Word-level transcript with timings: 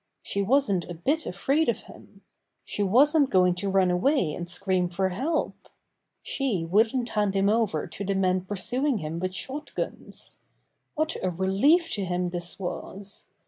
She 0.23 0.41
wasn't 0.41 0.89
a 0.89 0.95
bit 0.95 1.27
afraid 1.27 1.69
of 1.69 1.83
him! 1.83 2.21
She 2.65 2.81
wasn't 2.81 3.29
going 3.29 3.53
to 3.53 3.69
run 3.69 3.91
away 3.91 4.33
and 4.33 4.49
scream 4.49 4.89
for 4.89 5.09
help. 5.09 5.69
She 6.23 6.65
wouldn't 6.65 7.09
hand 7.09 7.35
him 7.35 7.49
over 7.49 7.85
to 7.85 8.03
the 8.03 8.15
men 8.15 8.41
pursuing 8.45 8.97
him 8.97 9.19
with 9.19 9.35
shot 9.35 9.71
guns. 9.75 10.39
What 10.95 11.15
a 11.21 11.29
relief 11.29 11.91
to 11.91 12.03
him 12.03 12.31
this 12.31 12.59
was 12.59 13.25